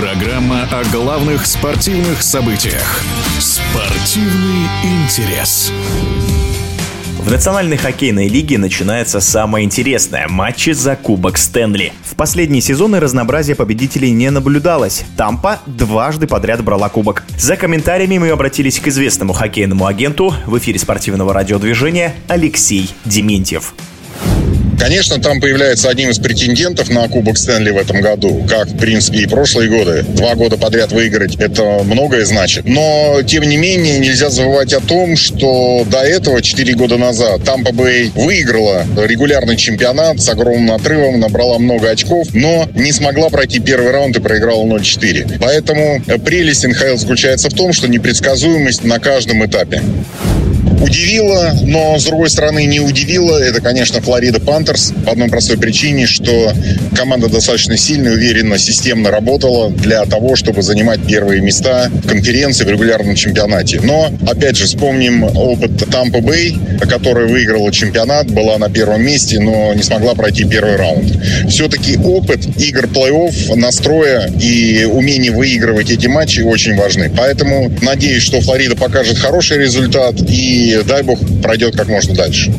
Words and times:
Программа 0.00 0.62
о 0.70 0.84
главных 0.92 1.44
спортивных 1.44 2.22
событиях. 2.22 3.02
Спортивный 3.40 4.68
интерес. 4.84 5.72
В 7.18 7.28
Национальной 7.28 7.76
хоккейной 7.76 8.28
лиге 8.28 8.58
начинается 8.58 9.18
самое 9.18 9.64
интересное– 9.64 10.28
матчи 10.28 10.70
за 10.70 10.94
Кубок 10.94 11.36
Стэнли. 11.36 11.92
В 12.04 12.14
последние 12.14 12.62
сезоны 12.62 13.00
разнообразия 13.00 13.56
победителей 13.56 14.12
не 14.12 14.30
наблюдалось. 14.30 15.04
Тампа 15.16 15.58
дважды 15.66 16.28
подряд 16.28 16.62
брала 16.62 16.88
кубок. 16.88 17.24
За 17.36 17.56
комментариями 17.56 18.18
мы 18.18 18.30
обратились 18.30 18.78
к 18.78 18.86
известному 18.86 19.32
хоккейному 19.32 19.84
агенту 19.84 20.32
в 20.46 20.56
эфире 20.58 20.78
спортивного 20.78 21.32
радиодвижения 21.32 22.14
Алексей 22.28 22.88
Дементьев. 23.04 23.74
Конечно, 24.78 25.20
там 25.20 25.40
появляется 25.40 25.90
одним 25.90 26.10
из 26.10 26.18
претендентов 26.18 26.88
на 26.88 27.08
Кубок 27.08 27.36
Стэнли 27.36 27.70
в 27.70 27.76
этом 27.76 28.00
году, 28.00 28.46
как, 28.48 28.68
в 28.68 28.78
принципе, 28.78 29.20
и 29.20 29.26
прошлые 29.26 29.68
годы. 29.68 30.04
Два 30.08 30.34
года 30.36 30.56
подряд 30.56 30.92
выиграть– 30.92 31.36
это 31.38 31.82
многое 31.84 32.24
значит. 32.24 32.64
Но, 32.64 33.20
тем 33.26 33.42
не 33.42 33.56
менее, 33.56 33.98
нельзя 33.98 34.30
забывать 34.30 34.72
о 34.72 34.80
том, 34.80 35.16
что 35.16 35.84
до 35.90 35.98
этого, 35.98 36.40
четыре 36.42 36.74
года 36.74 36.96
назад, 36.96 37.42
Тампа 37.44 37.72
Бэй 37.72 38.12
выиграла 38.14 38.84
регулярный 38.96 39.56
чемпионат 39.56 40.20
с 40.20 40.28
огромным 40.28 40.74
отрывом, 40.74 41.18
набрала 41.18 41.58
много 41.58 41.90
очков, 41.90 42.28
но 42.32 42.68
не 42.74 42.92
смогла 42.92 43.30
пройти 43.30 43.58
первый 43.58 43.90
раунд 43.90 44.16
и 44.16 44.20
проиграла 44.20 44.64
0-4. 44.64 45.38
Поэтому 45.40 46.00
прелесть 46.24 46.66
НХЛ 46.66 46.96
заключается 46.96 47.50
в 47.50 47.54
том, 47.54 47.72
что 47.72 47.88
непредсказуемость 47.88 48.84
на 48.84 49.00
каждом 49.00 49.44
этапе. 49.44 49.82
Удивило, 50.80 51.54
но, 51.64 51.98
с 51.98 52.04
другой 52.04 52.30
стороны, 52.30 52.64
не 52.64 52.80
удивило. 52.80 53.36
Это, 53.38 53.60
конечно, 53.60 54.00
Флорида 54.00 54.40
Пантерс. 54.40 54.92
По 55.04 55.12
одной 55.12 55.28
простой 55.28 55.58
причине, 55.58 56.06
что 56.06 56.52
команда 56.96 57.28
достаточно 57.28 57.76
сильно, 57.76 58.10
уверенно, 58.10 58.58
системно 58.58 59.10
работала 59.10 59.70
для 59.70 60.04
того, 60.04 60.36
чтобы 60.36 60.62
занимать 60.62 61.00
первые 61.06 61.40
места 61.40 61.90
в 61.90 62.06
конференции, 62.06 62.64
в 62.64 62.70
регулярном 62.70 63.14
чемпионате. 63.14 63.80
Но, 63.82 64.10
опять 64.26 64.56
же, 64.56 64.66
вспомним 64.66 65.24
опыт 65.24 65.90
Тампа 65.90 66.20
Бэй, 66.20 66.56
которая 66.88 67.26
выиграла 67.26 67.72
чемпионат, 67.72 68.30
была 68.30 68.58
на 68.58 68.70
первом 68.70 69.02
месте, 69.02 69.40
но 69.40 69.72
не 69.74 69.82
смогла 69.82 70.14
пройти 70.14 70.44
первый 70.44 70.76
раунд. 70.76 71.12
Все-таки 71.48 71.96
опыт 71.96 72.46
игр 72.58 72.86
плей-офф, 72.86 73.56
настроя 73.56 74.30
и 74.40 74.84
умение 74.84 75.32
выигрывать 75.32 75.90
эти 75.90 76.06
матчи 76.06 76.40
очень 76.40 76.76
важны. 76.76 77.10
Поэтому 77.16 77.70
надеюсь, 77.82 78.22
что 78.22 78.40
Флорида 78.40 78.76
покажет 78.76 79.18
хороший 79.18 79.58
результат 79.58 80.14
и 80.28 80.67
дай 80.76 81.02
бог 81.02 81.18
пройдет 81.42 81.76
как 81.76 81.88
можно 81.88 82.14
дальше. 82.14 82.52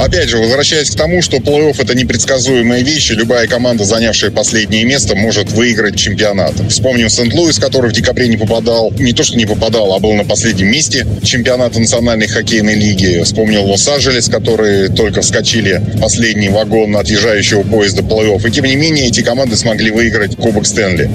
Опять 0.00 0.28
же, 0.28 0.36
возвращаясь 0.38 0.90
к 0.90 0.96
тому, 0.96 1.22
что 1.22 1.38
плей-офф 1.38 1.82
это 1.82 1.94
непредсказуемая 1.94 2.82
вещь, 2.82 3.10
и 3.10 3.14
любая 3.14 3.48
команда, 3.48 3.84
занявшая 3.84 4.30
последнее 4.30 4.84
место, 4.84 5.16
может 5.16 5.50
выиграть 5.50 5.96
чемпионат. 5.96 6.54
Вспомним 6.68 7.08
Сент-Луис, 7.08 7.58
который 7.58 7.90
в 7.90 7.94
декабре 7.94 8.28
не 8.28 8.36
попадал, 8.36 8.92
не 8.98 9.12
то 9.12 9.24
что 9.24 9.36
не 9.36 9.46
попадал, 9.46 9.92
а 9.94 9.98
был 9.98 10.12
на 10.12 10.24
последнем 10.24 10.68
месте 10.68 11.06
чемпионата 11.22 11.80
национальной 11.80 12.28
хоккейной 12.28 12.74
лиги. 12.74 13.22
Вспомнил 13.24 13.64
Лос-Анджелес, 13.64 14.28
которые 14.28 14.88
только 14.88 15.22
вскочили 15.22 15.82
в 15.94 16.00
последний 16.00 16.48
вагон 16.48 16.96
отъезжающего 16.96 17.62
поезда 17.62 18.02
плей-офф. 18.02 18.46
И 18.46 18.50
тем 18.52 18.66
не 18.66 18.76
менее, 18.76 19.08
эти 19.08 19.22
команды 19.22 19.56
смогли 19.56 19.90
выиграть 19.90 20.36
Кубок 20.36 20.66
Стэнли. 20.66 21.10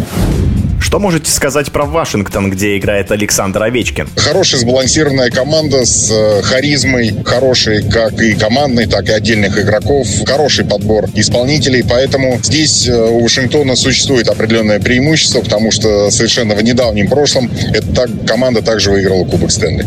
Что 0.83 0.99
можете 0.99 1.31
сказать 1.31 1.71
про 1.71 1.85
Вашингтон, 1.85 2.51
где 2.51 2.77
играет 2.77 3.09
Александр 3.09 3.63
Овечкин? 3.63 4.09
Хорошая 4.17 4.59
сбалансированная 4.59 5.29
команда 5.31 5.85
с 5.85 6.11
э, 6.11 6.41
харизмой, 6.43 7.15
хороший 7.23 7.89
как 7.89 8.21
и 8.21 8.33
командный, 8.33 8.85
так 8.85 9.07
и 9.07 9.13
отдельных 9.13 9.57
игроков, 9.57 10.05
хороший 10.25 10.65
подбор 10.65 11.05
исполнителей, 11.15 11.85
поэтому 11.89 12.37
здесь 12.43 12.85
э, 12.85 12.93
у 12.93 13.23
Вашингтона 13.23 13.77
существует 13.77 14.27
определенное 14.27 14.81
преимущество, 14.81 15.39
потому 15.39 15.71
что 15.71 16.11
совершенно 16.11 16.53
в 16.53 16.61
недавнем 16.61 17.07
прошлом 17.07 17.49
эта 17.73 18.09
команда 18.27 18.61
также 18.61 18.91
выиграла 18.91 19.23
Кубок 19.23 19.51
Стэнли. 19.51 19.85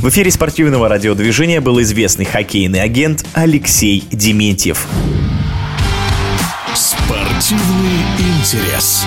В 0.00 0.08
эфире 0.08 0.30
спортивного 0.30 0.88
радиодвижения 0.88 1.60
был 1.60 1.82
известный 1.82 2.24
хоккейный 2.24 2.80
агент 2.80 3.26
Алексей 3.34 4.04
Дементьев. 4.10 4.86
Спортивный 6.74 8.00
интерес. 8.18 9.04